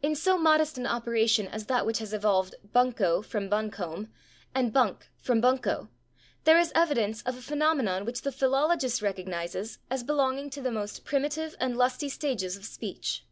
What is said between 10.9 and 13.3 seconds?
primitive and lusty stages of speech.